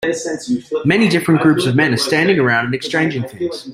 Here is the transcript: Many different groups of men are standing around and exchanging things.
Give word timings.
Many 0.83 1.09
different 1.09 1.41
groups 1.41 1.67
of 1.67 1.75
men 1.75 1.93
are 1.93 1.97
standing 1.97 2.39
around 2.39 2.65
and 2.65 2.73
exchanging 2.73 3.21
things. 3.27 3.69